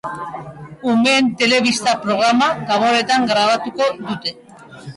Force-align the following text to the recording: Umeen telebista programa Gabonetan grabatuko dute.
Umeen 0.93 1.27
telebista 1.41 1.93
programa 2.07 2.49
Gabonetan 2.71 3.29
grabatuko 3.33 3.93
dute. 4.09 4.37